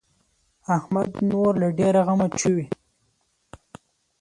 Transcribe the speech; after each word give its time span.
احمد 0.77 1.11
نور 1.29 1.51
له 1.61 1.67
ډېره 1.79 2.01
غمه 2.07 2.27
چويي. 2.39 2.65